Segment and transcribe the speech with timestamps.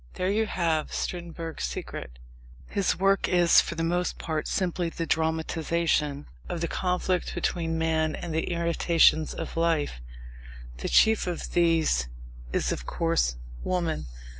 [0.15, 2.17] There you have Strindberg's secret.
[2.65, 8.15] His work is, for the most part, simply the dramatization of the conflict between man
[8.15, 10.01] and the irritations of life.
[10.77, 12.07] The chief of these
[12.51, 14.07] is, of course, woman.